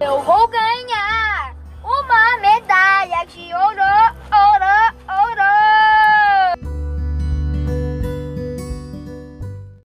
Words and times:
eu 0.00 0.22
vou 0.22 0.48
ganhar! 0.48 0.99